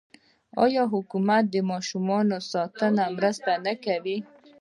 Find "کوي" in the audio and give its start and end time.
3.85-4.17